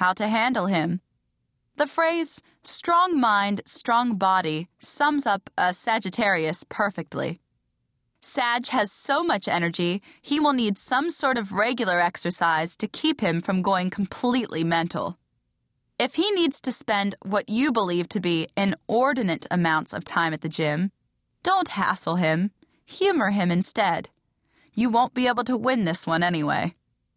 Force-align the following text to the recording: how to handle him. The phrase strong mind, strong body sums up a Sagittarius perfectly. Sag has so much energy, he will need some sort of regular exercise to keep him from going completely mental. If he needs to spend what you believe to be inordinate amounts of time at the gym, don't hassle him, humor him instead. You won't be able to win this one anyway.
how 0.00 0.14
to 0.14 0.26
handle 0.26 0.66
him. 0.66 1.00
The 1.76 1.86
phrase 1.86 2.42
strong 2.62 3.20
mind, 3.20 3.60
strong 3.66 4.16
body 4.16 4.68
sums 4.78 5.26
up 5.26 5.50
a 5.56 5.72
Sagittarius 5.72 6.64
perfectly. 6.68 7.40
Sag 8.20 8.68
has 8.68 8.92
so 8.92 9.22
much 9.22 9.46
energy, 9.46 10.02
he 10.20 10.40
will 10.40 10.52
need 10.54 10.76
some 10.78 11.08
sort 11.10 11.38
of 11.38 11.52
regular 11.52 12.00
exercise 12.00 12.76
to 12.76 12.88
keep 12.88 13.20
him 13.20 13.40
from 13.40 13.62
going 13.62 13.90
completely 13.90 14.64
mental. 14.64 15.18
If 15.98 16.14
he 16.14 16.30
needs 16.30 16.60
to 16.62 16.72
spend 16.72 17.14
what 17.22 17.48
you 17.48 17.70
believe 17.70 18.08
to 18.10 18.20
be 18.20 18.48
inordinate 18.56 19.46
amounts 19.50 19.92
of 19.92 20.04
time 20.04 20.32
at 20.32 20.40
the 20.40 20.48
gym, 20.48 20.92
don't 21.42 21.70
hassle 21.70 22.16
him, 22.16 22.52
humor 22.86 23.30
him 23.30 23.50
instead. 23.50 24.08
You 24.74 24.88
won't 24.88 25.14
be 25.14 25.26
able 25.26 25.44
to 25.44 25.56
win 25.58 25.84
this 25.84 26.06
one 26.06 26.22
anyway. 26.22 26.74